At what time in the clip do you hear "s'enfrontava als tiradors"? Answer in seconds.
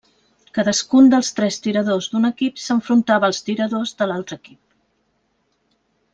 2.69-3.93